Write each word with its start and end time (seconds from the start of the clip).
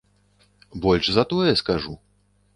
Больш 0.85 1.11
за 1.19 1.27
тое 1.35 1.55
скажу. 1.63 1.99